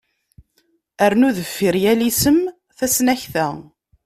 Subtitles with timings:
[1.11, 2.39] Rnu deffir n yal isem
[2.77, 3.47] tasnakta.